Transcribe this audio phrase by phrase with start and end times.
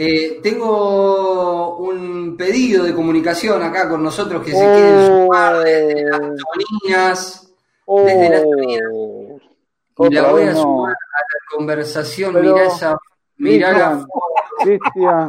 [0.00, 6.20] Eh, tengo un pedido de comunicación acá con nosotros que se quieren sumar desde las
[6.20, 7.52] toninas,
[7.84, 8.92] desde las toninas.
[9.96, 10.62] Oh, Y la voy a no.
[10.62, 12.32] sumar a la conversación.
[12.32, 12.96] Pero, mirá esa.
[13.38, 14.06] Mirá la
[14.60, 15.28] Cristian,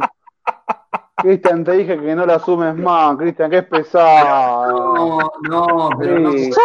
[1.16, 4.94] Cristian, te dije que no la sumes más, Cristian, que es pesado.
[4.94, 6.60] No, no, pero no, Cristian.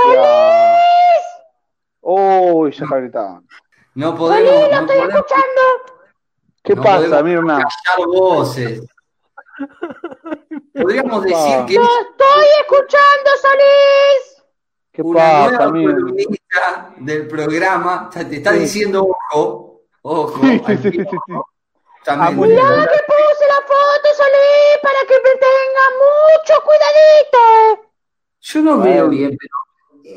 [2.02, 3.42] Uy, ya está gritando.
[3.96, 4.70] no podemos.
[4.70, 5.26] No podemos
[6.66, 7.58] ¿Qué no pasa, Mirna?
[7.58, 8.82] callar voces.
[10.74, 11.66] Podríamos decir pasa?
[11.68, 14.44] que es Estoy escuchando, Solís.
[14.92, 15.94] ¿Qué una pasa, nueva Mirna?
[15.94, 18.08] columnista del programa.
[18.10, 18.60] O sea, te está Sí.
[18.60, 20.40] diciendo ojo, ojo.
[20.44, 21.34] Sí, sí, sí, sí, sí.
[22.04, 22.34] También.
[22.34, 27.92] Amo el- Mirá que puse la foto, Solís, para que me tenga mucho cuidadito.
[28.42, 29.56] Yo no veo bien, pero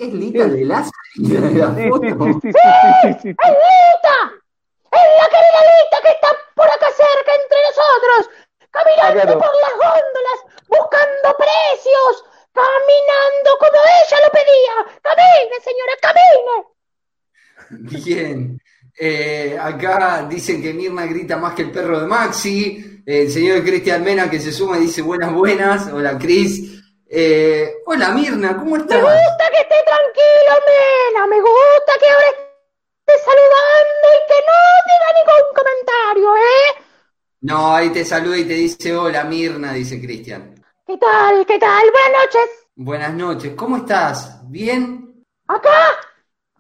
[0.01, 2.07] es Lita de Lázaro de la Sí, sí, foto.
[2.07, 3.29] sí, sí, sí, sí, sí, sí.
[3.31, 4.33] ¡Es Lita!
[4.91, 8.31] ¡Es la querida Lita que está por acá cerca entre nosotros!
[8.97, 9.39] Claro.
[9.39, 14.75] por las góndolas, buscando precios, caminando como ella lo pedía.
[15.03, 16.67] ¡Camine, señora, camine!
[18.05, 18.59] Bien.
[19.01, 23.03] Eh, acá dicen que Mirna grita más que el perro de Maxi.
[23.07, 25.87] El señor Cristian Mena que se suma y dice buenas, buenas.
[25.93, 26.81] Hola, Cris.
[27.09, 29.01] Eh, hola, Mirna, ¿cómo Me estás?
[29.01, 31.27] gusta que esté tranquilo, Mena.
[31.27, 34.57] Me gusta que ahora esté saludando y que no
[34.89, 36.69] diga ningún comentario, ¿eh?
[37.41, 40.55] No, ahí te saluda y te dice hola, Mirna, dice Cristian.
[40.87, 41.47] ¿Qué tal?
[41.47, 41.91] ¿Qué tal?
[41.91, 42.51] Buenas noches.
[42.75, 44.41] Buenas noches, ¿cómo estás?
[44.51, 45.25] ¿Bien?
[45.47, 45.99] Acá,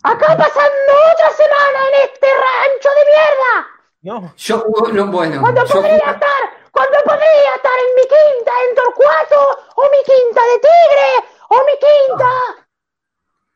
[0.03, 3.67] acá pasando otra semana en este rancho de mierda.
[4.03, 8.75] No, Yo, bueno, bueno, Cuando yo podría estar, cuando podría estar en mi quinta en
[8.77, 12.31] Torcuato, o mi quinta de Tigre, o mi quinta.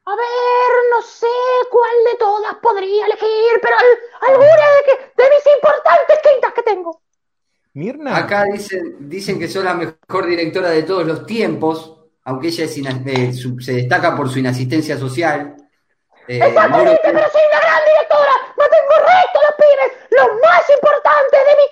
[0.04, 1.26] A ver, no sé
[1.70, 6.62] cuál de todas podría elegir, pero al- alguna de, que, de mis importantes quintas que
[6.62, 7.00] tengo.
[7.74, 8.16] Mirna.
[8.16, 12.76] acá dicen, dicen que sos la mejor directora de todos los tiempos, aunque ella es
[12.78, 15.56] eh, su- se destaca por su inasistencia social.
[16.28, 18.32] Eh, Mauro- Exactamente, pero soy una gran directora.
[18.58, 19.90] No tengo resto los pibes.
[20.10, 21.66] Los más importantes de mi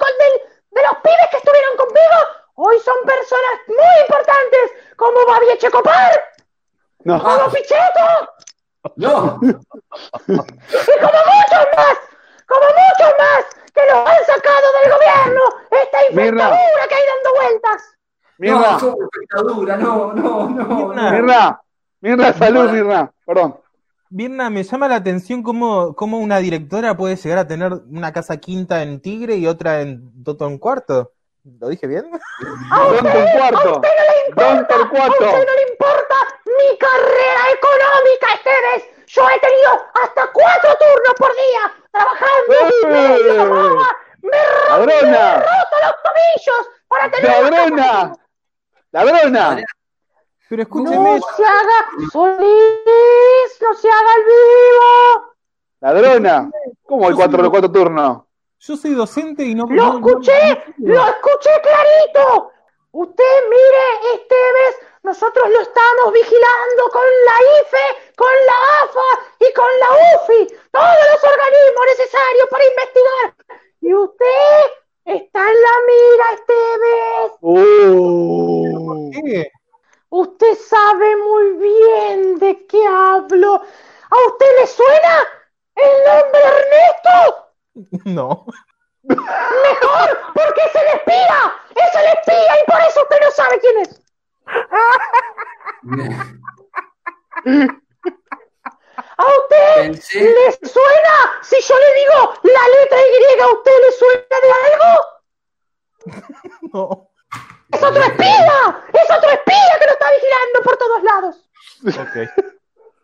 [0.70, 2.19] de los pibes que estuvieron conmigo
[2.54, 4.64] hoy son personas muy importantes,
[4.97, 6.20] como Babi Checopar,
[7.04, 7.22] No.
[7.22, 8.06] como Pichetto
[8.97, 9.53] No, y
[11.00, 11.97] como muchos más,
[12.47, 15.41] como muchos más que los han sacado del gobierno.
[15.70, 17.97] Esta infectadura que hay dando vueltas.
[18.38, 20.88] Mirna, no, como espectadura, no, no, no.
[20.88, 21.03] Mirna.
[21.03, 21.10] no.
[21.12, 21.60] Mirna,
[22.00, 23.12] Mirna, salud, Mirna.
[23.26, 23.60] Perdón.
[24.09, 28.38] Mirna, me llama la atención cómo, cómo una directora puede llegar a tener una casa
[28.38, 31.12] quinta en Tigre y otra en Toton Cuarto.
[31.44, 32.10] ¿Lo dije bien?
[32.10, 33.82] Don Torcuato.
[34.34, 36.14] Don A usted no le importa
[36.44, 39.06] mi carrera económica, Esteves.
[39.06, 39.70] Yo he tenido
[40.03, 42.52] hasta cuatro turnos por día trabajando.
[42.52, 43.18] ¡Eh!
[43.24, 45.10] Me roba, me ro- Ladrona.
[45.10, 48.12] me roto los tobillos para tener Ladrona.
[48.92, 49.64] Ladrona.
[50.48, 55.34] Pero escúcheme, No se haga, Solís, no se haga el vivo.
[55.80, 56.50] Ladrona.
[56.84, 58.22] ¿Cómo hay cuatro, los cuatro turnos?
[58.62, 59.64] yo soy docente y no...
[59.66, 62.52] Lo no- no- escuché, lo escuché clarito.
[62.92, 69.78] Usted mire, Esteves, nosotros lo estamos vigilando con la IFE, con la AFA y con
[69.80, 73.34] la UFI, todos los organismos necesarios para investigar.
[73.80, 74.70] Y usted
[75.06, 77.32] está en la mira, Esteves.
[77.40, 79.10] Uh.
[79.12, 79.50] ¿Qué?
[80.10, 83.62] Usted sabe muy bien de qué hablo.
[84.10, 85.28] ¿A usted le suena
[85.76, 87.46] el nombre Ernesto?
[88.04, 88.44] No.
[89.02, 91.54] Mejor, porque es el espía.
[91.74, 94.00] Es el espía y por eso usted no sabe quién es.
[99.16, 101.16] ¿A usted Pensé, le suena?
[101.42, 104.90] Si yo le digo la letra Y, ¿a usted le suena de algo?
[106.72, 107.10] No.
[107.72, 108.84] ¡Es otro espía!
[108.92, 111.36] ¡Es otro espía que lo está vigilando por todos lados!
[111.86, 112.16] Ok.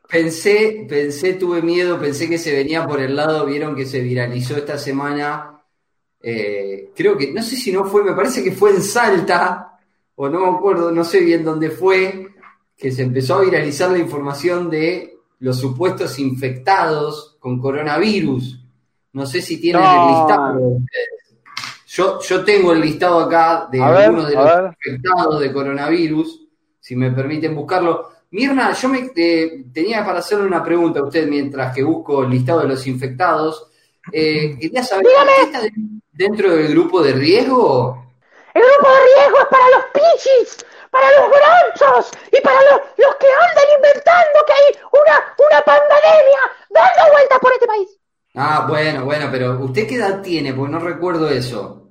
[0.09, 4.57] pensé, pensé, tuve miedo, pensé que se venía por el lado, vieron que se viralizó
[4.57, 5.63] esta semana.
[6.23, 9.76] eh, creo que, no sé si no fue, me parece que fue en Salta,
[10.17, 12.29] o no me acuerdo, no sé bien dónde fue,
[12.77, 18.61] que se empezó a viralizar la información de los supuestos infectados con coronavirus.
[19.13, 19.93] No sé si tienen No.
[20.03, 20.79] el listado.
[21.89, 24.65] Yo, yo tengo el listado acá de A ver, algunos de los ver.
[24.85, 26.47] infectados de coronavirus,
[26.81, 28.11] si me permiten buscarlo.
[28.33, 32.31] Mirna, yo me eh, tenía para hacerle una pregunta a usted mientras que busco el
[32.31, 33.69] listado de los infectados.
[34.13, 35.73] Eh, quería saber, ¿usted está de-
[36.13, 38.06] dentro del grupo de riesgo?
[38.57, 43.15] El grupo de riesgo es para los pichis, para los gronchos y para los, los
[43.17, 47.89] que andan inventando que hay una, una pandemia dando vueltas por este país.
[48.35, 50.55] Ah, bueno, bueno, pero ¿usted qué edad tiene?
[50.55, 51.91] Porque no recuerdo eso.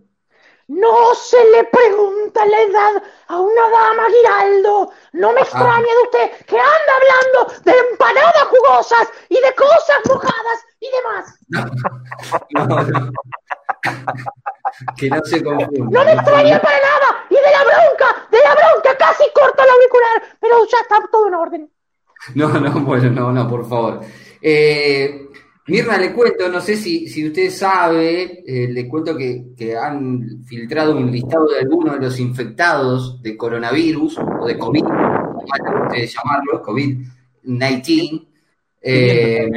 [0.68, 4.92] No se le pregunta la edad a una dama, Giraldo.
[5.14, 10.66] No me extraña de usted que anda hablando de empanadas jugosas y de cosas mojadas
[10.80, 11.40] y demás.
[12.56, 13.12] No, no.
[14.98, 16.00] Que no se confunda.
[16.00, 17.26] No me extraña para nada.
[17.30, 20.38] Y de la bronca, de la bronca, casi corto el auricular.
[20.40, 21.72] Pero ya está todo en orden.
[22.34, 24.02] No, no, bueno, no, no, por favor.
[24.42, 25.30] Eh,
[25.68, 30.44] Mirna, le cuento, no sé si, si usted sabe, eh, le cuento que, que han
[30.46, 36.14] filtrado un listado de algunos de los infectados de coronavirus o de COVID, como ustedes
[36.14, 38.28] llamarlo, COVID-19.
[38.82, 39.50] Eh,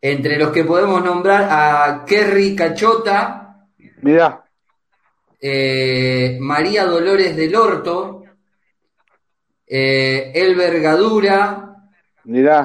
[0.00, 3.47] entre los que podemos nombrar a Kerry Cachota,
[4.02, 4.44] Mirá,
[5.40, 8.22] eh, María Dolores del Orto,
[9.66, 11.74] eh, Elber Gadura,
[12.24, 12.62] mirá.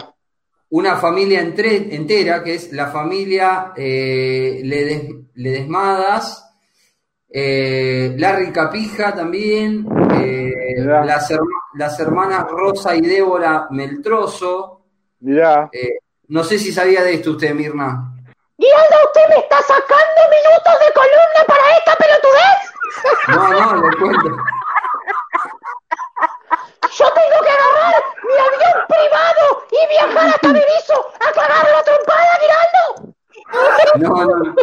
[0.69, 6.50] una familia entre- entera, que es la familia eh, Ledes- Ledesmadas,
[7.30, 9.86] eh, Larry Capija también,
[10.19, 14.81] eh, las, herma- las hermanas Rosa y Débora Meltroso.
[15.19, 15.69] Mirá.
[15.71, 15.97] Eh,
[16.29, 18.09] no sé si sabía de esto usted, Mirna.
[18.57, 22.59] ¿usted me está sacando minutos de columna para esta pelotudez?
[23.27, 24.29] No, no, le cuento.
[26.95, 32.39] Yo tengo que agarrar mi avión privado y viajar hasta Berizo a cagar la trompada,
[32.39, 32.83] Giraldo.
[33.95, 34.25] No, no.
[34.25, 34.55] no.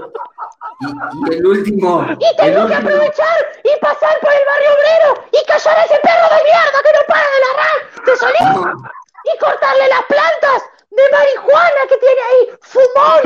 [0.81, 2.07] Y, y el último.
[2.19, 5.85] Y el tengo que último- aprovechar y pasar por el barrio obrero y callar a
[5.85, 8.91] ese perro de mierda que no para de ladrar de solito No,
[9.25, 13.23] y cortarle las plantas de marihuana que tiene ahí, fumón.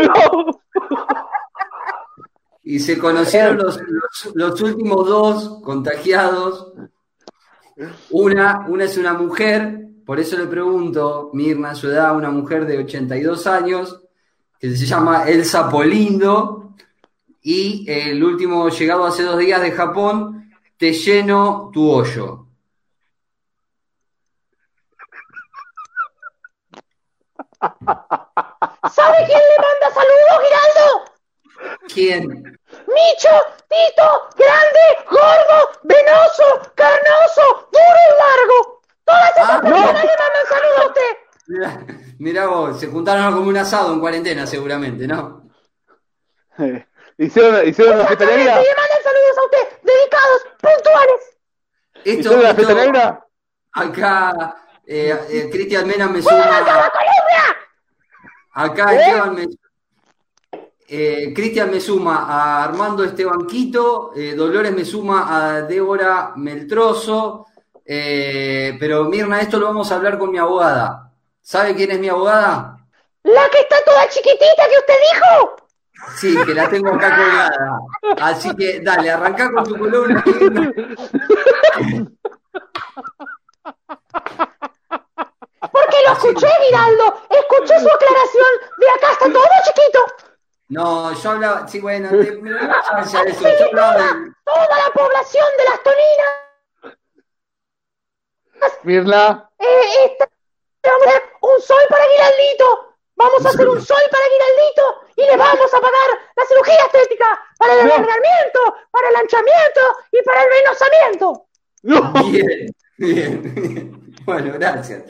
[2.62, 6.72] Y se conocieron los, los- los últimos dos contagiados.
[8.10, 12.78] Una, una es una mujer, por eso le pregunto, Mirna, su edad, una mujer de
[12.78, 14.00] 82 años,
[14.58, 16.74] que se llama Elsa Polindo,
[17.42, 20.40] y el último llegado hace dos días de Japón,
[20.76, 22.46] Te lleno tu hoyo.
[28.90, 30.86] ¿Sabe quién le manda saludos, Giraldo?
[31.92, 32.43] ¿Quién?
[32.94, 33.30] Micho,
[33.68, 38.80] Tito, grande, gordo, venoso, carnoso, duro y largo.
[39.04, 39.70] Todas esas Ah, no.
[39.70, 41.16] personas le mandan saludos a usted.
[41.46, 41.80] Mirá,
[42.18, 45.42] mirá vos, se juntaron como un asado en cuarentena seguramente, ¿no?
[47.18, 48.62] Hicieron, hicieron la fiesta Exactamente, negra.
[48.62, 51.20] le mandan saludos a usted, dedicados, puntuales.
[52.04, 53.26] Esto, Hicieron la fiesta negra.
[53.72, 54.56] acá
[54.86, 56.76] eh, eh, Cristian Mena me ¡Muévanse suma.
[56.76, 57.56] la columna!
[58.54, 58.98] Acá ¿Eh?
[59.00, 59.46] Esteban me,
[60.86, 67.46] eh, Cristian me suma a Armando Esteban Quito, eh, Dolores me suma a Débora Meltroso,
[67.84, 71.10] eh, pero Mirna, esto lo vamos a hablar con mi abogada.
[71.40, 72.78] ¿Sabe quién es mi abogada?
[73.22, 75.56] La que está toda chiquitita que usted dijo.
[76.16, 77.80] Sí, que la tengo acá colgada.
[78.20, 80.22] Así que dale, arrancá con tu columna.
[85.72, 87.22] Porque lo escuché, Giraldo.
[87.30, 88.52] Escuché su aclaración.
[88.78, 90.23] De acá está todo chiquito.
[90.74, 94.78] No, yo hablaba, sí, bueno, te- no vaya eso, Sí, yo hablaba toda, de- toda
[94.84, 96.30] la población de las toninas.
[98.82, 99.50] Mirna.
[99.58, 100.28] Eh, esta-
[100.82, 102.90] vamos a hacer un sol para Giraldito.
[103.16, 107.40] Vamos a hacer un sol para Giraldito y le vamos a pagar la cirugía estética
[107.58, 107.94] para el No.
[107.94, 108.60] alargamiento,
[108.90, 109.80] para el anchamiento
[110.10, 111.46] y para el venosamiento.
[111.82, 112.12] No.
[112.24, 112.66] Bien,
[112.98, 114.16] bien, bien.
[114.24, 115.02] Bueno, gracias.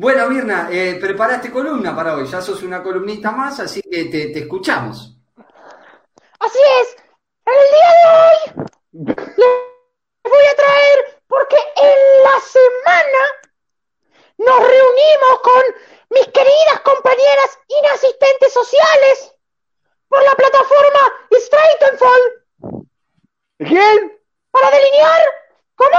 [0.00, 2.26] Bueno, Mirna, eh, preparaste columna para hoy.
[2.26, 5.14] Ya sos una columnista más, así que te, te escuchamos.
[6.38, 6.96] Así es.
[7.44, 13.22] En el día de hoy les voy a traer, porque en la semana
[14.38, 15.62] nos reunimos con
[16.08, 19.34] mis queridas compañeras inasistentes sociales
[20.08, 22.86] por la plataforma Straitenfall
[23.58, 24.18] ¿Quién?
[24.50, 25.20] para delinear,
[25.74, 25.98] ¿cómo?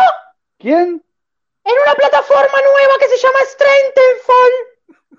[0.58, 1.04] ¿Quién?
[1.64, 4.52] En una plataforma nueva que se llama Straitenfall.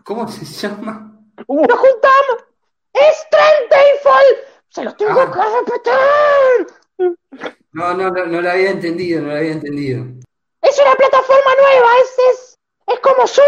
[0.04, 1.12] ¿Cómo se llama?
[1.46, 2.44] Uh, Nos juntamos.
[2.94, 4.24] Straitenfall.
[4.68, 5.30] Se los tengo Ah.
[5.32, 5.40] que
[5.72, 6.66] repetir.
[7.72, 10.04] No, no, no, no lo había entendido, no lo había entendido.
[10.62, 13.44] Es una plataforma nueva, es, es, es como Zoom,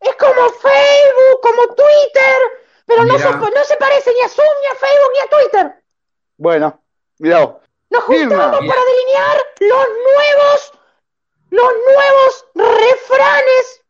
[0.00, 2.38] es como Facebook, como Twitter,
[2.86, 5.84] pero no se, no se parece ni a Zoom, ni a Facebook, ni a Twitter.
[6.36, 6.82] bueno,
[7.18, 7.58] mirá.
[7.90, 10.72] Nos juntamos para delinear los nuevos,
[11.54, 13.82] los nuevos refranes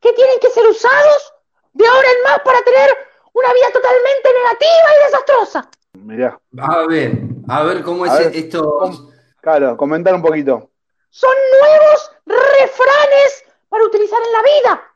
[0.00, 1.32] que tienen que ser usados
[1.72, 2.96] de ahora en más para tener
[3.32, 5.70] una vida totalmente negativa y desastrosa.
[5.92, 6.40] Mirá.
[6.58, 7.12] A ver,
[7.48, 9.12] a ver cómo es ver, esto.
[9.40, 10.70] Claro, comentar un poquito.
[11.10, 14.94] Son nuevos refranes para utilizar en la vida.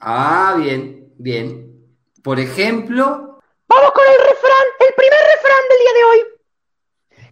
[0.00, 1.70] Ah, bien, bien.
[2.22, 6.20] Por ejemplo, Vamos con el refrán, el primer refrán del día de hoy.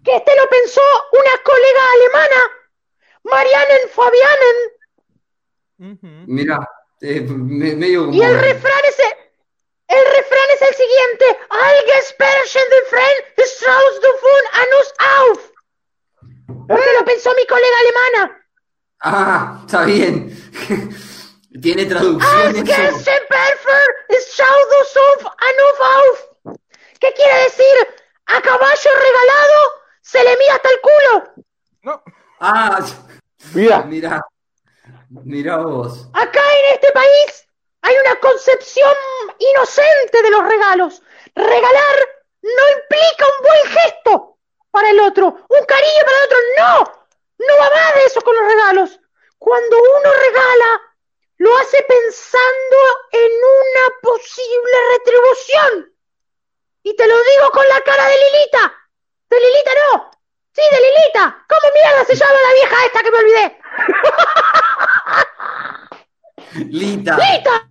[0.05, 0.81] que este lo pensó
[1.13, 2.51] una colega alemana,
[3.25, 4.57] Marianen Fabianen.
[6.27, 6.59] Mirá,
[7.01, 8.99] eh, me- medio y el refrán es
[9.89, 15.51] el, refrán es el siguiente: Allgesperchen den Freien Strauss du von Anus auf.
[16.69, 18.47] Porque lo pensó mi colega alemana.
[19.01, 20.31] Ah, está bien.
[21.63, 22.59] Tiene traducción eso.
[22.61, 26.59] Allgesperchen Strauss du von Anus auf.
[27.01, 27.77] ¿Qué quiere decir?
[28.27, 29.61] A caballo regalado
[30.01, 31.45] se le mira hasta el culo.
[31.83, 32.03] No.
[32.45, 32.85] Ah,
[33.55, 34.21] Mira, mirá.
[35.11, 36.09] Mirá vos.
[36.13, 37.47] Acá en este país
[37.83, 38.93] hay una concepción
[39.39, 41.03] inocente de los regalos.
[41.37, 41.97] Regalar
[42.43, 44.39] no implica un buen gesto
[44.73, 46.39] para el otro, un cariño para el otro.
[46.59, 49.01] No, no va más de eso con los regalos.
[49.39, 50.81] Cuando uno regala,
[51.39, 52.77] lo hace pensando
[53.13, 55.95] en una posible retribución.
[56.83, 58.75] Y te lo digo con la cara de Lilita.
[59.31, 60.11] De Lilita no.
[60.55, 61.45] Sí, de Lilita.
[61.49, 63.59] ¿Cómo mierda se llama la vieja esta que me olvidé?
[66.71, 67.17] Lita.
[67.17, 67.71] ¡Lita!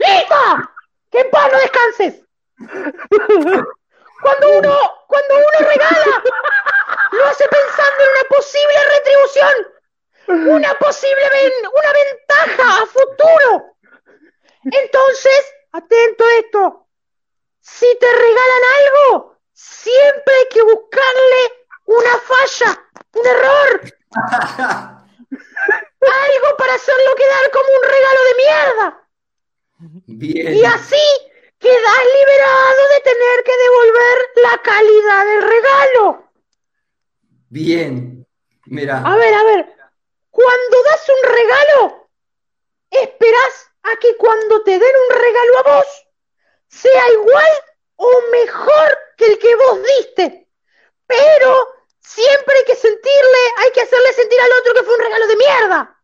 [0.00, 0.72] ¡Lita!
[1.10, 2.22] ¡Que en paz no descanses!
[4.20, 4.76] Cuando uno,
[5.06, 6.22] cuando uno regala,
[7.12, 9.54] lo hace pensando en una posible retribución,
[10.56, 13.76] una posible ven- una ventaja a futuro.
[14.64, 16.86] Entonces, atento a esto.
[17.60, 23.82] Si te regalan algo, siempre hay que buscarle una falla, un error,
[26.00, 29.08] algo para hacerlo quedar como un regalo de mierda.
[30.06, 30.54] Bien.
[30.54, 31.06] Y así
[31.58, 36.30] quedas liberado de tener que devolver la calidad del regalo.
[37.48, 38.26] Bien.
[38.66, 39.02] Mirá.
[39.04, 39.76] A ver, a ver.
[40.30, 42.08] Cuando das un regalo,
[42.90, 46.06] esperás a que cuando te den un regalo a vos,
[46.68, 47.50] sea igual
[47.98, 50.48] o mejor que el que vos diste.
[51.06, 51.56] Pero
[52.00, 55.36] siempre hay que sentirle, hay que hacerle sentir al otro que fue un regalo de
[55.36, 55.94] mierda.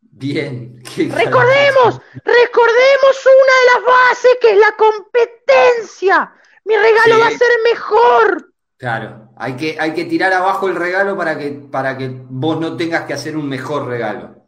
[0.00, 0.82] Bien.
[0.84, 6.34] Recordemos, recordemos una de las bases que es la competencia.
[6.64, 7.20] Mi regalo Sí.
[7.20, 8.52] va a ser mejor.
[8.76, 9.28] Claro.
[9.36, 13.04] Hay que, hay que tirar abajo el regalo para que, para que vos no tengas
[13.04, 14.41] que hacer un mejor regalo.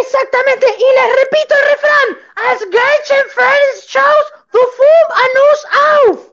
[0.00, 2.18] Exactamente, y les repito el refrán.
[2.50, 5.66] As Geichen Friends Schaus, du Fum Anus
[6.10, 6.32] auf.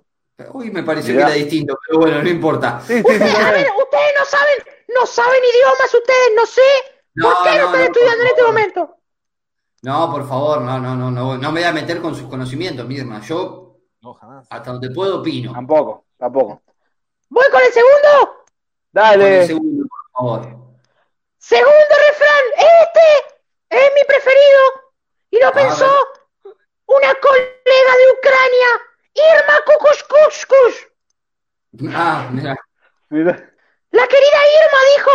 [0.53, 1.25] Uy, me pareció Mirá.
[1.27, 2.79] que era distinto, pero bueno, no importa.
[2.87, 4.55] sí, sí, sí, Ustedes, a ver, ustedes no saben,
[4.95, 6.61] no saben idiomas, ustedes no sé.
[7.21, 8.95] ¿Por qué no, no, están no, estudiando en este momento?
[9.81, 12.85] No, por favor, no, no, no, no, no me voy a meter con sus conocimientos,
[12.87, 13.19] Mirma.
[13.21, 14.47] Yo, No, jamás.
[14.49, 15.51] hasta donde puedo, opino.
[15.51, 16.61] Tampoco, tampoco.
[17.27, 18.09] ¿Voy con el segundo?
[18.23, 19.47] Con el Dale.
[19.47, 20.57] segundo, por favor.
[21.37, 23.35] Segundo refrán, este
[23.69, 24.61] es mi preferido
[25.31, 26.09] y lo pensó
[26.85, 28.67] una colega de Ucrania,
[29.13, 30.77] Irma Kukushkushkush.
[31.93, 32.55] Ah, mira.
[33.09, 33.51] Mira.
[33.91, 35.11] La querida Irma dijo,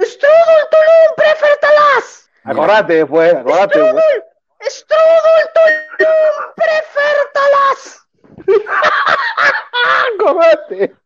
[0.00, 2.30] Strudel Tulum prefertalas.
[2.44, 3.74] Acordate después, acordate.
[3.74, 4.24] Strudel,
[4.62, 8.06] Strudel Tulum prefertalas.
[10.14, 10.96] Acordate.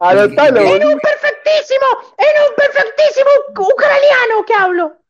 [0.00, 1.86] Anotalo, En un perfectísimo,
[2.18, 5.01] en un perfectísimo ucraniano que hablo.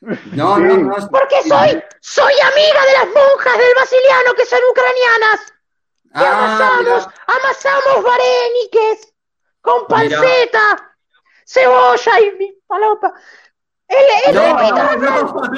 [0.00, 1.08] No, no, no.
[1.10, 5.40] Porque soy, soy amiga de las monjas del Basiliano que son ucranianas.
[6.04, 7.14] Y Ah, amasamos, mira.
[7.26, 9.12] amasamos vareniques
[9.60, 10.18] con Mira.
[10.20, 10.96] panceta,
[11.44, 13.12] cebolla y mi palopa.
[13.86, 14.62] El, el No, no,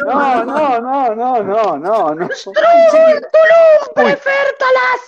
[0.05, 5.01] No, no, no, no, no, no, tulum prefertalas.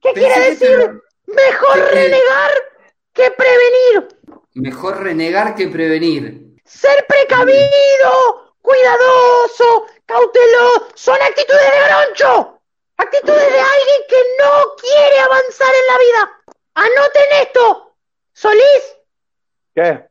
[0.00, 0.78] ¿Qué Pensé quiere que decir?
[1.26, 2.50] te- Mejor que- renegar
[3.12, 4.08] que prevenir.
[4.54, 6.42] Mejor renegar que prevenir.
[6.64, 12.60] Ser precavido, cuidadoso, cauteloso, son actitudes de groncho.
[12.98, 16.42] Actitudes de alguien que no quiere avanzar en la vida.
[16.74, 17.94] Anoten esto.
[18.32, 18.96] Solís,
[19.74, 20.08] ¿Qué?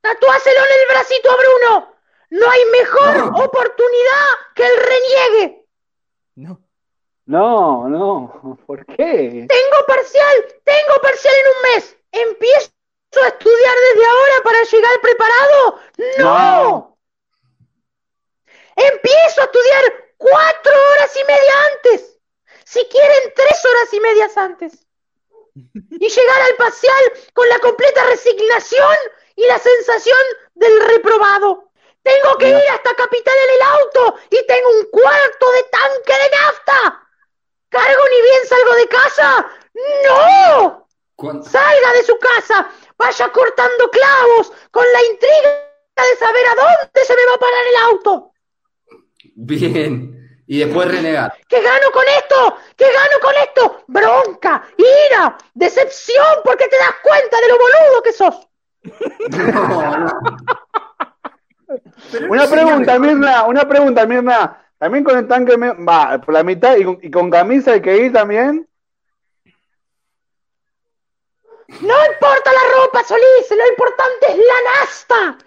[0.00, 1.94] tatuáselo en el bracito a Bruno.
[2.30, 3.44] No hay mejor No.
[3.44, 5.66] oportunidad que el reniegue.
[6.36, 6.60] No.
[7.26, 8.58] No, no.
[8.66, 9.46] ¿Por qué?
[9.48, 11.96] Tengo parcial, tengo parcial en un mes.
[12.12, 12.70] ¿Empiezo
[13.24, 15.80] a estudiar desde ahora para llegar preparado?
[16.18, 16.98] No.
[18.76, 22.18] Empiezo a estudiar cuatro horas y media antes.
[22.64, 24.86] Si quieren, tres horas y medias antes.
[25.54, 28.96] Y llegar al parcial con la completa resignación
[29.36, 30.18] y la sensación
[30.54, 31.70] del reprobado.
[32.02, 36.30] Tengo que ir hasta Capital en el auto y tengo un cuarto de tanque de
[36.36, 37.08] nafta.
[37.68, 39.50] ¿Cargo ni bien salgo de casa?
[40.06, 40.88] ¡No!
[41.44, 47.14] Salga de su casa, vaya cortando clavos con la intriga de saber a dónde se
[47.14, 48.29] me va a parar el auto.
[49.34, 50.16] Bien.
[50.46, 51.32] Y después renegar.
[51.48, 52.56] ¿Qué gano con esto?
[52.76, 53.84] ¿Qué gano con esto?
[53.86, 58.48] Bronca, ira, decepción, porque te das cuenta de lo boludo que sos.
[59.54, 60.20] No, no.
[62.28, 62.98] Una pregunta.
[62.98, 64.56] Mirna, una pregunta, Mirna.
[64.78, 67.82] También con el tanque, me- va, por la mitad y con, y con camisa hay
[67.82, 68.66] que ir también.
[71.68, 75.38] No importa la ropa, Solís, lo importante es la nasta.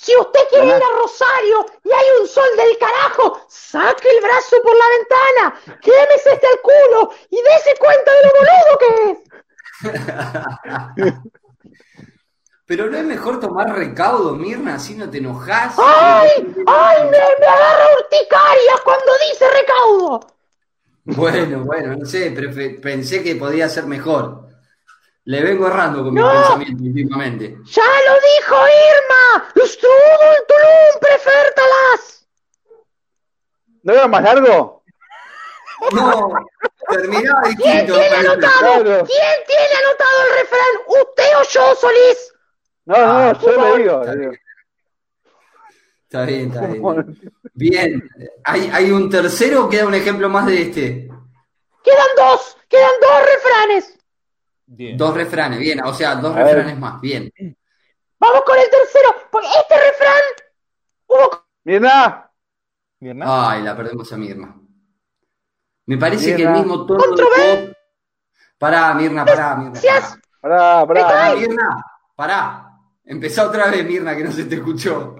[0.00, 4.56] Si usted quiere ir a Rosario y hay un sol del carajo, saque el brazo
[4.62, 9.18] por la ventana, quémese este al culo y dése cuenta de lo boludo que es.
[12.66, 15.74] Pero no es mejor tomar recaudo, Mirna, así no te enojas.
[15.76, 16.30] ¡Ay!
[16.66, 17.04] ¡Ay!
[17.04, 20.20] Me, me agarra urticaria cuando dice recaudo.
[21.04, 22.30] Bueno, bueno, no sé,
[22.80, 24.49] pensé que podía ser mejor.
[25.24, 26.26] Le vengo errando con No.
[26.26, 27.56] mi pensamiento últimamente.
[27.64, 29.48] ¡Ya lo dijo Irma!
[29.66, 32.26] ¡Strudel Tulum prefertalas!
[33.82, 34.82] ¿No era más largo?
[35.92, 36.32] No,
[36.90, 37.94] terminaba ¿Quién distinto.
[37.94, 38.26] tiene parece.
[38.28, 38.82] anotado?
[38.84, 39.06] Claro.
[39.06, 40.76] ¿Quién tiene anotado el refrán?
[40.86, 42.34] ¿Usted o yo, Solís?
[42.84, 44.00] No, no, Ah, yo le digo.
[44.02, 44.32] está digo.
[46.04, 47.32] Está bien, está bien.
[47.54, 48.10] Bien,
[48.44, 51.08] ¿hay, hay un tercero o queda un ejemplo más de este?
[51.84, 53.98] Quedan dos, quedan dos refranes.
[54.72, 54.96] Bien.
[54.96, 56.54] Dos refranes, bien, o sea, dos A ver.
[56.54, 57.28] refranes más, bien.
[58.20, 60.20] Vamos con el tercero, porque este refrán
[61.08, 62.30] hubo Mirna,
[63.00, 63.50] Mirna.
[63.50, 64.54] Ay, la perdemos a Mirna.
[65.86, 67.76] Me parece que el mismo tono de
[68.58, 69.80] Pará, Mirna, pará, Mirna.
[69.80, 70.18] Gracias.
[70.40, 71.34] Pará, pará, pará.
[71.34, 71.84] Mirna,
[72.14, 72.66] pará.
[73.04, 75.16] Empezá otra vez, Mirna, que no se te escuchó.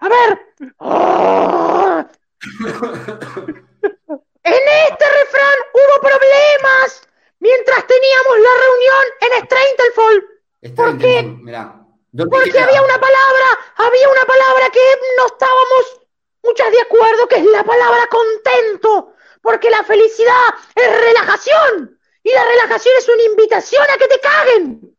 [0.00, 0.40] A ver.
[4.46, 7.08] En este refrán hubo problemas
[7.40, 10.28] mientras teníamos la reunión en Straintelfall.
[10.60, 11.08] Está ¿Por qué?
[11.20, 11.82] intentando- Mirá.
[12.12, 14.80] ¿Dónde Porque había una palabra, había una palabra que
[15.18, 16.00] no estábamos
[16.42, 19.12] muchas de acuerdo, que es la palabra contento.
[19.42, 21.98] Porque la felicidad es relajación.
[22.22, 24.96] Y la relajación es una invitación a que te caguen.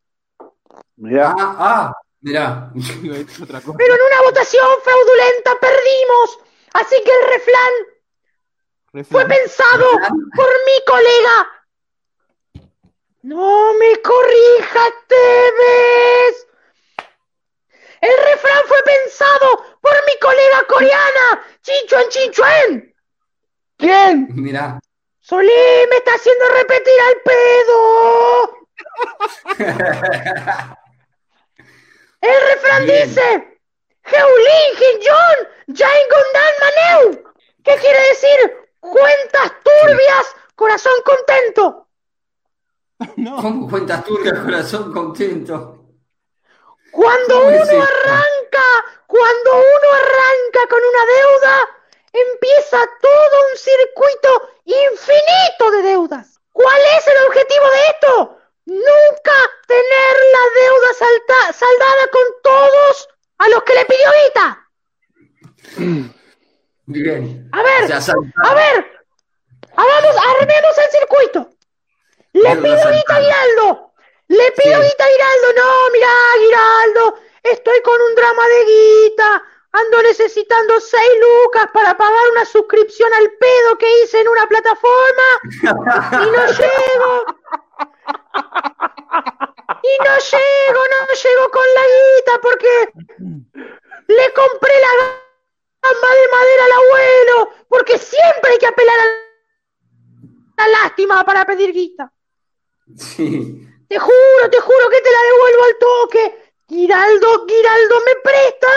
[0.97, 1.33] Mirá.
[1.37, 2.71] Ah, ah, mirá.
[2.75, 6.39] Pero en una votación fraudulenta perdimos.
[6.73, 7.73] Así que el refrán
[9.09, 9.27] fue Refrán.
[9.27, 9.89] pensado
[10.35, 11.56] por mi colega.
[13.27, 16.47] No me corrija, Tevez.
[17.99, 22.95] El refrán fue pensado por mi colega coreana, Chichuan Chichuan.
[23.75, 24.27] ¿Quién?
[24.29, 24.79] Mirá.
[25.19, 25.51] Solí
[25.89, 28.57] me está haciendo repetir al pedo.
[32.21, 33.09] El refrán Bien.
[33.09, 33.59] dice:
[34.05, 37.33] Heulin John Jain Gondan Maneu.
[37.61, 38.57] ¿Qué quiere decir?
[38.79, 41.86] Cuentas turbias, corazón contento.
[43.17, 43.35] No.
[43.41, 45.73] ¿Cómo cuentas turcas, corazón contento?
[46.91, 48.67] Cuando ¿Cómo es uno arranca,
[49.07, 51.69] cuando uno arranca con una deuda,
[52.13, 56.39] empieza todo un circuito infinito de deudas.
[56.51, 58.37] ¿Cuál es el objetivo de esto?
[58.65, 64.67] Nunca tener la deuda salta- saldada con todos a los que le pidió guita.
[66.85, 67.49] Bien.
[67.51, 68.85] A ver, a ver,
[69.75, 71.49] hagamos, armemos el circuito.
[72.43, 73.93] Le pido guita a Giraldo.
[74.27, 74.87] Le pido Sí.
[74.87, 75.47] guita a Giraldo.
[75.61, 77.19] No, mirá, Giraldo.
[77.43, 79.43] Estoy con un drama de guita.
[79.71, 85.27] Ando necesitando seis lucas para pagar una suscripción al pedo que hice en una plataforma.
[86.23, 87.25] Y no llego.
[89.83, 92.89] Y no llego, no llego con la guita porque
[94.07, 94.93] le compré la
[95.83, 97.49] gamba de madera al abuelo.
[97.69, 98.99] Porque siempre hay que apelar
[100.57, 102.11] a la lástima para pedir guita.
[102.95, 103.63] Sí.
[103.89, 106.53] Te juro, te juro que te la devuelvo al toque.
[106.69, 108.67] Giraldo, Giraldo me presta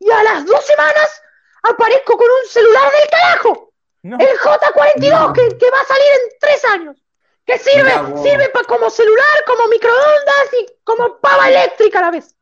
[0.00, 1.22] y a las dos semanas
[1.62, 3.72] aparezco con un celular del carajo.
[4.02, 4.18] No.
[4.20, 6.96] El J42 que, que va a salir en tres años.
[7.44, 12.34] Que sirve, sirve pa- como celular, como microondas y como pava eléctrica a la vez.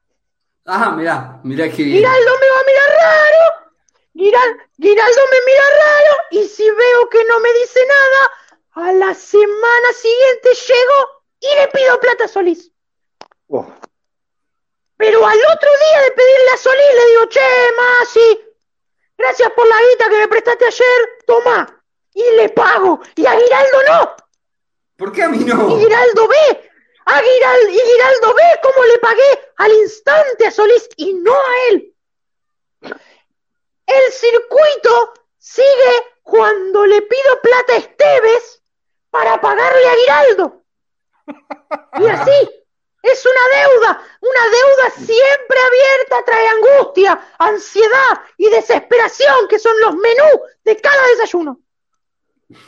[0.66, 1.74] Ah, mirá, mirá bien.
[1.76, 3.70] Giraldo me va a mirar raro.
[4.14, 9.14] Giral- Giraldo me mira raro y si veo que no me dice nada, a la
[9.14, 11.13] semana siguiente llego
[11.52, 12.70] y le pido plata a Solís.
[13.48, 13.66] Oh,
[14.96, 17.40] Pero al otro día de pedirle a Solís le digo, che,
[17.76, 18.40] Masi,
[19.18, 21.84] gracias por la guita que me prestaste ayer, toma.
[22.14, 23.00] Y le pago.
[23.16, 24.16] Y a Giraldo no.
[24.96, 25.68] ¿Por qué a mí no?
[25.76, 26.70] Y Giraldo ve.
[27.06, 31.54] A Giral- y Giraldo ve cómo le pagué al instante a Solís y no a
[31.70, 31.94] él.
[33.86, 38.62] El circuito sigue cuando le pido plata a Esteves
[39.10, 40.63] para pagarle a Giraldo.
[42.00, 42.50] Y así,
[43.02, 49.94] es una deuda, una deuda siempre abierta trae angustia, ansiedad y desesperación, que son los
[49.94, 51.60] menús de cada desayuno.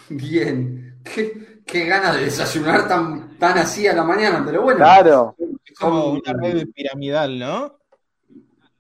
[0.09, 1.01] Bien.
[1.03, 4.79] Qué, qué ganas de desayunar tan, tan así a la mañana, pero bueno.
[4.79, 5.37] Claro.
[5.65, 7.79] Es como una red piramidal, ¿no?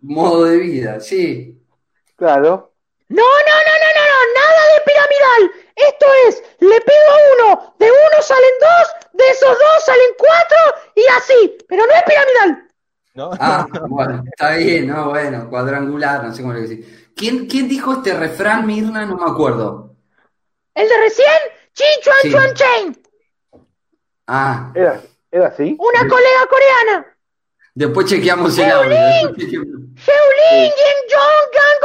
[0.00, 1.58] Modo de vida, sí.
[2.16, 2.74] Claro.
[3.08, 5.65] No, no, no, no, no, no, nada de piramidal.
[5.76, 10.56] Esto es, le pido a uno, de uno salen dos, de esos dos salen cuatro
[10.94, 11.58] y así.
[11.68, 12.68] Pero no es piramidal.
[13.14, 13.30] ¿No?
[13.38, 15.10] Ah, bueno, está bien, ¿no?
[15.10, 17.12] Bueno, cuadrangular, no sé cómo le decir.
[17.14, 19.06] ¿Quién, ¿Quién dijo este refrán, Mirna?
[19.06, 19.94] No me acuerdo.
[20.74, 21.26] El de recién,
[21.72, 22.30] Chin Chuan Sí.
[22.30, 23.02] Chuan Chen,
[24.26, 25.76] Ah, ¿Era, era así?
[25.78, 27.16] una colega coreana.
[27.74, 28.90] después chequeamos el audio.
[29.36, 29.52] Yin
[31.10, 31.80] Jong Gang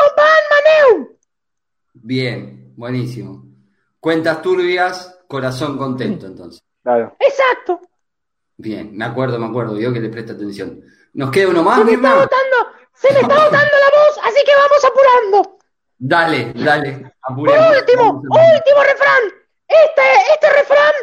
[0.49, 1.17] Maneu.
[1.93, 3.50] Bien, buenísimo.
[4.01, 6.61] Cuentas turbias, corazón contento, entonces.
[6.83, 7.15] Claro.
[7.19, 7.79] Exacto.
[8.57, 9.79] Bien, me acuerdo, me acuerdo.
[9.79, 10.81] Yo que le presta atención.
[11.13, 12.57] ¿Nos queda uno más, Se me está botando,
[12.93, 15.57] se me está botando la voz, así que vamos apurando.
[15.99, 16.91] Dale, dale.
[16.97, 17.77] Por apuremos.
[17.77, 19.23] último, Vamos a- último refrán.
[19.67, 20.93] Este, este refrán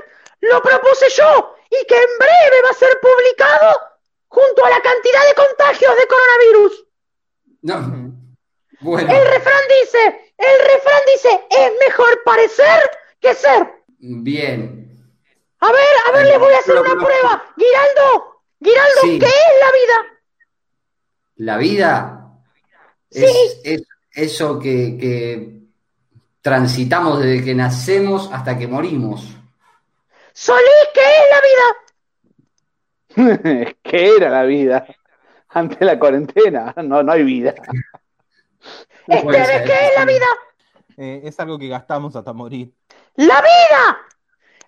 [0.41, 3.77] lo propuse yo y que en breve va a ser publicado
[4.27, 6.87] junto a la cantidad de contagios de coronavirus.
[7.63, 8.15] No.
[8.81, 13.68] Bueno, El refrán dice, el refrán dice, es mejor parecer que ser.
[13.98, 14.85] bien.
[15.61, 17.44] A ver, a ver, les voy a hacer Lo una prueba.
[17.57, 19.18] Giraldo, Giraldo, Sí.
[19.18, 20.20] ¿qué es la vida?
[21.37, 22.14] La vida
[23.11, 23.24] Sí.
[23.24, 25.59] es, es eso que, que
[26.40, 29.27] transitamos desde que nacemos hasta que morimos.
[30.33, 31.27] Solís, ¿qué es
[33.16, 33.74] la vida?
[33.83, 34.87] ¿Qué era la vida?
[35.48, 36.72] Antes de la cuarentena.
[36.85, 37.55] No, no hay vida.
[39.09, 40.27] ¿qué es la vida?
[40.97, 42.73] Eh, es algo que gastamos hasta morir.
[43.14, 43.99] ¡La vida!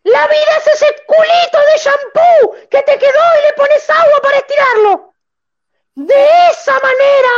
[0.04, 4.38] La vida es ese culito de shampoo que te quedó y le pones agua para
[4.38, 5.14] estirarlo.
[5.94, 7.30] De esa manera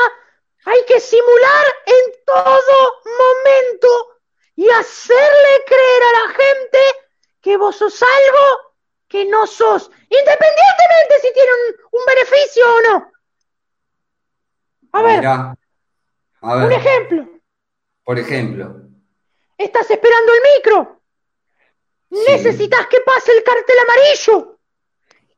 [0.67, 4.21] hay que simular en todo momento
[4.55, 6.79] y hacerle creer a la gente
[7.41, 8.75] que vos sos algo
[9.09, 13.13] que no sos, independientemente si tiene un, un beneficio o no.
[14.93, 15.57] A ver.
[16.43, 17.29] A un ejemplo.
[18.05, 18.77] por ejemplo.
[19.57, 21.01] Estás esperando el micro.
[22.11, 22.19] Sí.
[22.29, 24.59] Necesitas que pase el cartel amarillo.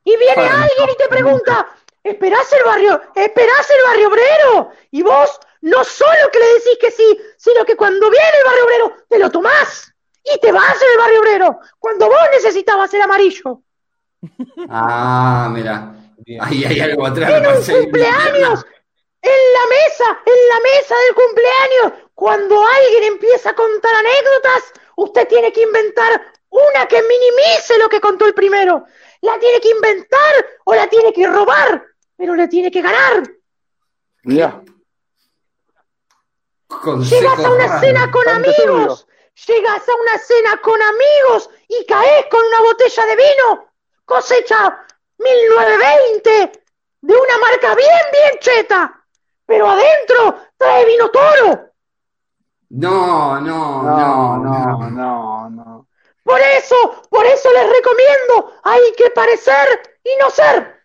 [0.03, 1.67] Y viene Para, alguien y te pregunta,
[2.03, 4.71] ¿esperás el barrio, esperás el barrio obrero?
[4.91, 8.65] Y vos no solo que le decís que sí, sino que cuando viene el barrio
[8.65, 9.91] obrero, te lo tomás
[10.23, 13.61] y te vas en el barrio obrero, cuando vos necesitabas el amarillo.
[14.69, 15.95] Ah, mira.
[16.39, 17.31] Ahí hay algo atrás.
[17.31, 18.65] En un cumpleaños,
[19.29, 25.51] la mesa, en la mesa del cumpleaños, cuando alguien empieza a contar anécdotas, usted tiene
[25.51, 28.85] que inventar una que minimice lo que contó el primero.
[29.21, 31.85] La tiene que inventar o la tiene que robar,
[32.15, 33.23] pero la tiene que ganar.
[34.23, 34.61] Mirá.
[36.67, 39.07] Consejos Llegas a una cena con amigos,
[39.47, 43.73] llegas a una cena con amigos y caes con una botella de vino,
[44.05, 44.85] cosecha
[45.17, 46.51] 1920,
[47.01, 48.94] de una marca bien, bien cheta,
[49.45, 51.71] pero adentro trae vino toro.
[52.69, 55.87] No, no, No, no, no, no, no.
[56.23, 56.75] Por eso,
[57.09, 59.67] por eso les recomiendo, hay que parecer
[60.03, 60.75] y no ser.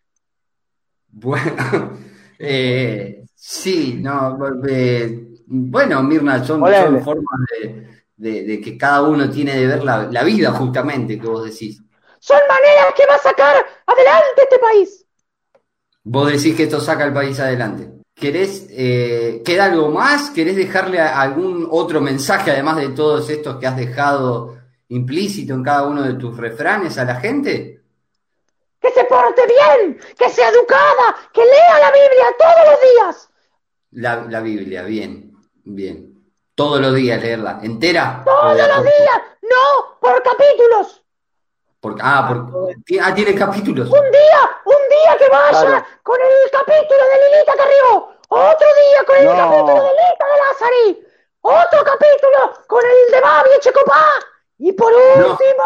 [1.08, 1.98] Bueno,
[2.38, 9.56] eh, sí, no, eh, bueno, Mirna, son, formas de, de- de que cada uno tiene
[9.56, 11.80] de ver la, la vida, justamente, que vos decís.
[12.20, 15.06] Son maneras que va a sacar adelante este país.
[16.04, 17.99] Vos decís que esto saca al país adelante.
[18.20, 20.28] ¿Querés, eh, queda algo más?
[20.30, 25.84] ¿Querés dejarle algún otro mensaje, además de todos estos que has dejado implícito en cada
[25.84, 27.80] uno de tus refranes a la gente?
[28.78, 33.30] Que se porte bien, que sea educada, que lea la Biblia todos los días.
[33.92, 35.32] La, la Biblia, bien,
[35.64, 36.22] bien.
[36.54, 38.22] Todos los días leerla, entera.
[38.22, 41.02] Todos los días, no por capítulos.
[41.80, 43.88] Porque, ah, porque, ah, tiene capítulos.
[43.88, 44.50] Un día,
[45.02, 45.86] día que vaya Claro.
[46.02, 48.08] con el capítulo de Lilita Carrió.
[48.28, 49.36] Otro día con el No.
[49.36, 51.06] capítulo de Lita de Lázari.
[51.42, 54.04] Otro capítulo con el de Babi Checopá.
[54.58, 55.64] Y por último,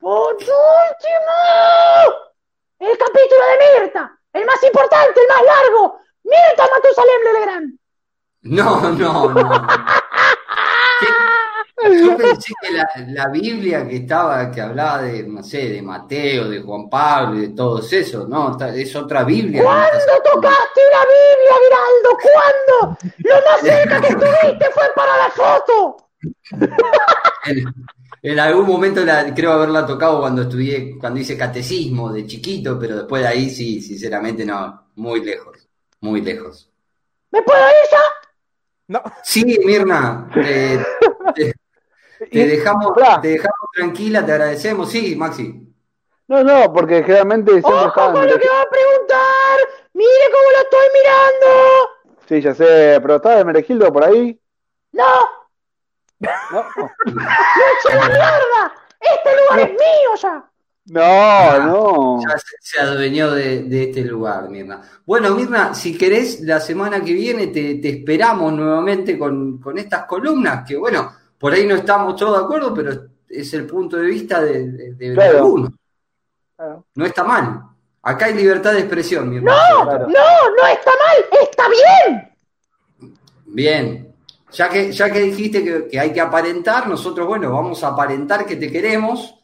[0.00, 1.34] por último,
[2.78, 4.12] el capítulo de Mirta.
[4.32, 6.00] El más importante, el más largo.
[6.24, 7.78] Mirta Matusalem de Legrand.
[8.42, 9.66] No, no, no.
[11.84, 16.48] Yo pensé que la, la Biblia que estaba, que hablaba de, no sé, de Mateo,
[16.48, 19.62] de Juan Pablo y de todos esos, no, es otra Biblia.
[19.62, 22.18] ¿Cuándo tocaste una Biblia, Viraldo?
[22.32, 22.98] ¿Cuándo?
[23.18, 25.96] Lo más cerca que estuviste fue para la foto.
[27.46, 27.74] En,
[28.20, 32.96] En algún momento la, creo haberla tocado cuando estudié, cuando hice catecismo de chiquito, pero
[32.96, 35.68] después de ahí sí, sinceramente no, muy lejos,
[36.00, 36.68] muy lejos.
[37.30, 38.00] ¿Me puedo ir ya?
[38.88, 39.02] No.
[39.22, 40.84] Sí, Mirna, te,
[41.34, 41.52] te-
[42.26, 43.20] te dejamos, Pará.
[43.20, 44.90] te dejamos tranquila, te agradecemos.
[44.90, 45.64] Sí, Maxi.
[46.28, 49.58] No, no, porque generalmente siempre Ojo con lo que va a preguntar.
[49.94, 51.88] Mire cómo lo estoy mirando.
[52.28, 54.38] Sí, ya sé, pero estaba de Meregildo por ahí.
[54.92, 55.04] No,
[56.20, 56.28] No,
[57.06, 58.74] eche la mierda.
[59.00, 60.50] Este lugar es mío ya.
[60.86, 62.20] no, no.
[62.28, 64.82] Ya se, se adueñó de, de este lugar, Mirna.
[65.06, 70.04] Bueno, Mirna, si querés, la semana que viene te, te esperamos nuevamente con, con estas
[70.06, 72.92] columnas, que bueno, por ahí no estamos todos de acuerdo, pero
[73.28, 75.38] es el punto de vista de, de- de Claro.
[75.38, 75.70] algunos.
[76.56, 76.84] Claro.
[76.94, 77.62] No está mal.
[78.02, 79.52] Acá hay libertad de expresión, Mirna.
[79.82, 80.06] Claro.
[80.08, 82.34] No, no está mal, está bien.
[83.46, 84.14] Bien.
[84.50, 88.46] Ya que, ya que dijiste que, que hay que aparentar, nosotros, bueno, vamos a aparentar
[88.46, 89.34] que te queremos.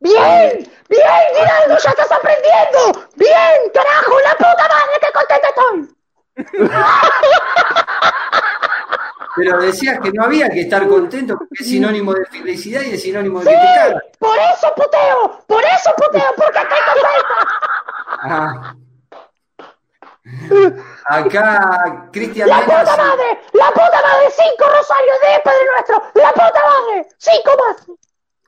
[0.00, 0.58] Bien,
[0.88, 1.02] bien,
[1.34, 3.08] Giraldo, ya estás aprendiendo.
[3.16, 5.94] Bien, carajo, la puta madre, qué contento estoy.
[9.38, 13.02] Pero decías que no había que estar contento porque es sinónimo de felicidad y es
[13.02, 14.02] sinónimo de que te cagas.
[14.18, 17.34] Por eso puteo, por eso puteo, porque estoy contenta.
[18.22, 18.74] Ah.
[21.06, 26.32] Acá, Cristian La puta sí, madre, la puta madre, cinco rosarios de Padre Nuestro, la
[26.32, 27.98] puta madre, cinco más.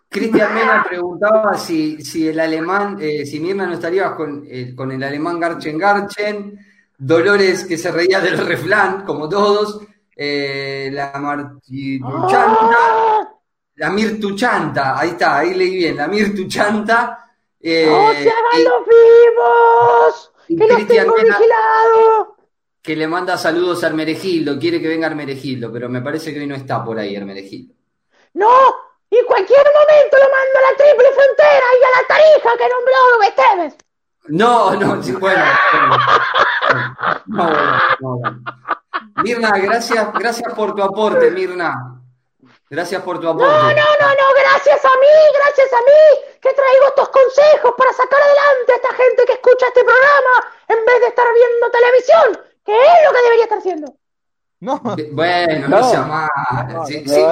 [0.09, 4.90] Cristian Mena preguntaba si, si el alemán, eh, si Mirna no estaría con, eh, con
[4.90, 6.59] el alemán Garchen Garchen,
[6.98, 9.81] Dolores que se reía del refrán, como todos,
[10.22, 13.28] eh, la Martiruchanta, Ah,
[13.76, 17.26] la Mirtuchanta, ahí está, ahí leí bien, la Mirtuchanta.
[17.59, 20.33] eh, ¡No se hagan y- los vivos!
[20.46, 21.38] ¡Que los tengo Mena-
[22.83, 26.46] que le manda saludos a Hermenegildo, quiere que venga Hermenegildo, pero me parece que hoy
[26.46, 27.74] no está por ahí Hermenegildo.
[28.35, 28.48] ¡No!
[29.11, 32.68] Y en cualquier momento lo mando a la triple frontera y a la tarija que
[32.68, 33.76] nombró Esteves.
[34.28, 35.42] No, no, sí, bueno.
[35.72, 35.96] bueno.
[37.26, 38.42] No, bueno, no, bueno.
[39.22, 41.96] Mirna, gracias, gracias por tu aporte, Mirna.
[42.68, 43.52] Gracias por tu No, aporte.
[43.52, 48.20] no, no, no, gracias a mí, gracias a mí, que traigo estos consejos para sacar
[48.20, 52.72] adelante a esta gente que escucha este programa en vez de estar viendo televisión, que
[52.80, 53.94] es lo que debería estar haciendo.
[54.61, 54.78] No.
[55.12, 55.90] Bueno, no, No.
[55.90, 56.28] sea mal.
[56.87, 57.24] Sí, sí.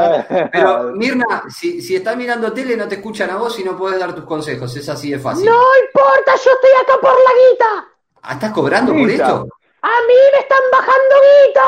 [0.51, 4.01] Pero, Mirna, si, si estás mirando tele, no te escuchan a vos y no podés
[4.01, 4.75] dar tus consejos.
[4.75, 5.45] Es así de fácil.
[5.45, 7.89] No importa, yo estoy acá por la guita.
[8.23, 9.25] Ah, ¿Estás cobrando por Guita.
[9.27, 9.49] esto?
[9.83, 11.15] A mí me están bajando
[11.47, 11.65] guita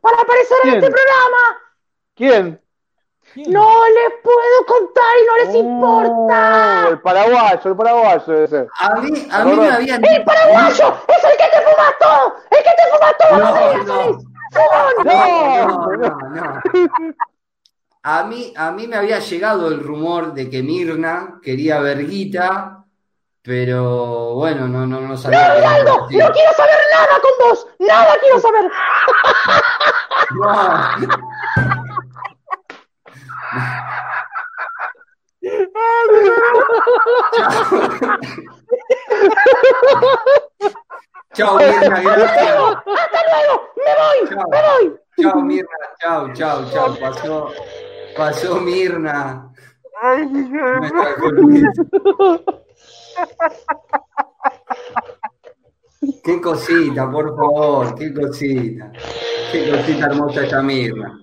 [0.00, 1.60] para aparecer en este programa.
[2.14, 2.60] ¿Quién?
[3.36, 6.88] No les puedo contar y no les Oh, importa.
[6.88, 8.68] el paraguayo, el paraguayo debe ser.
[8.80, 12.34] A mí, a mí me habían El paraguayo es el que te fumas todo.
[12.50, 13.38] El que te fumas todo.
[13.84, 14.30] No.
[15.04, 16.60] No, no, no.
[18.02, 22.79] A mí, a mí me había llegado el rumor de que Mirna quería verguita,
[23.42, 25.54] pero bueno, no, no, no sabía.
[25.84, 26.16] No, así.
[26.16, 27.66] no quiero saber nada con vos.
[27.78, 28.70] Nada quiero saber.
[41.32, 42.58] Chao, Mirna, gracias.
[42.86, 43.54] Hasta luego.
[43.76, 44.18] Me voy.
[44.28, 44.48] Chao.
[44.50, 44.84] Me voy.
[45.18, 46.94] Chao, Mirna, chao, chao, chao.
[47.00, 47.50] Pasó,
[48.16, 49.48] pasó Mirna.
[51.20, 51.82] Columnista.
[56.24, 58.92] Qué cosita, por favor, qué cosita.
[59.52, 61.18] Qué cosita hermosa esta Mirna.